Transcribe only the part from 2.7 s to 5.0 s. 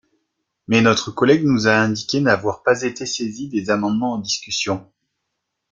été saisi des amendements en discussion.